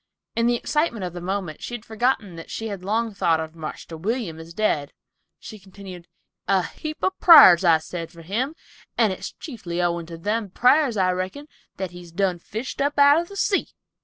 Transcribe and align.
In 0.35 0.47
the 0.47 0.55
excitement 0.55 1.05
of 1.05 1.13
the 1.13 1.21
moment 1.21 1.61
she 1.61 1.75
had 1.75 1.85
forgotten 1.85 2.35
that 2.35 2.49
she 2.49 2.69
had 2.69 2.83
long 2.83 3.13
thought 3.13 3.39
of 3.39 3.53
"Marster 3.53 3.95
William" 3.95 4.39
as 4.39 4.51
dead; 4.51 4.93
she 5.37 5.59
continued, 5.59 6.07
"A 6.47 6.63
heap 6.65 7.03
of 7.03 7.19
prars 7.19 7.63
I 7.63 7.77
said 7.77 8.09
for 8.09 8.23
him, 8.23 8.55
and 8.97 9.13
it's 9.13 9.33
chiefly 9.33 9.79
owin' 9.79 10.07
to 10.07 10.17
them 10.17 10.49
prars, 10.49 10.97
I 10.97 11.11
reckon, 11.11 11.45
that 11.77 11.91
he's 11.91 12.11
done 12.11 12.39
fished 12.39 12.81
up 12.81 12.97
out 12.97 13.21
of 13.21 13.27
the 13.27 13.35
sea." 13.37 13.67